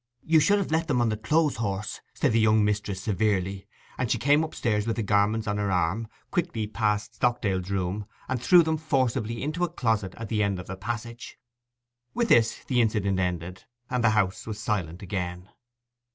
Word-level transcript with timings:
'You 0.23 0.39
should 0.39 0.57
have 0.57 0.71
left 0.71 0.89
'em 0.89 0.99
on 0.99 1.09
the 1.09 1.15
clothes 1.15 1.57
horse,' 1.57 2.01
said 2.15 2.31
the 2.31 2.39
young 2.39 2.65
mistress 2.65 3.03
severely; 3.03 3.67
and 3.99 4.09
she 4.09 4.17
came 4.17 4.43
upstairs 4.43 4.87
with 4.87 4.95
the 4.95 5.03
garments 5.03 5.45
on 5.45 5.57
her 5.57 5.69
arm, 5.71 6.07
quickly 6.31 6.65
passed 6.65 7.13
Stockdale's 7.13 7.69
room, 7.69 8.07
and 8.27 8.41
threw 8.41 8.63
them 8.63 8.77
forcibly 8.77 9.43
into 9.43 9.63
a 9.63 9.69
closet 9.69 10.15
at 10.15 10.27
the 10.29 10.41
end 10.41 10.57
of 10.57 10.71
a 10.71 10.75
passage. 10.75 11.37
With 12.15 12.29
this 12.29 12.63
the 12.63 12.81
incident 12.81 13.19
ended, 13.19 13.65
and 13.91 14.03
the 14.03 14.09
house 14.09 14.47
was 14.47 14.57
silent 14.59 15.03
again. 15.03 15.49